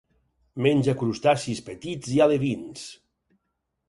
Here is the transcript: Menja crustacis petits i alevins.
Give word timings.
Menja 0.65 0.95
crustacis 1.01 1.61
petits 1.67 2.13
i 2.13 2.17
alevins. 2.27 2.87